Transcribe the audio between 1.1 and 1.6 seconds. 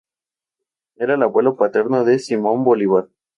el abuelo